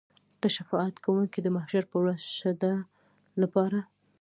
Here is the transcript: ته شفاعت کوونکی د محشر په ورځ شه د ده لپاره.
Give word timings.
ته 0.39 0.47
شفاعت 0.55 0.95
کوونکی 1.05 1.39
د 1.41 1.47
محشر 1.55 1.83
په 1.91 1.95
ورځ 2.01 2.21
شه 2.37 2.51
د 2.55 2.55
ده 2.61 2.71
لپاره. 3.41 3.79